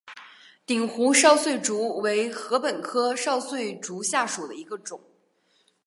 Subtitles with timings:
[0.65, 4.99] 鼎湖少穗竹为禾本科少穗竹属下的一个种。